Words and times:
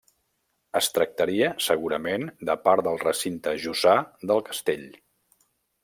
Es 0.79 0.87
tractaria 0.95 1.51
segurament 1.65 2.27
de 2.51 2.57
part 2.65 2.87
del 2.89 2.99
recinte 3.05 3.57
jussà 3.67 3.97
del 4.33 4.47
castell. 4.51 4.93